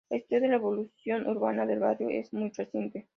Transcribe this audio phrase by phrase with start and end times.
[0.09, 3.07] La historia de la evolución urbana del barrio es muy reciente.